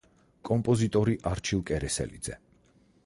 [0.47, 2.39] კომპოზიტორი: არჩილ კერესელიძე.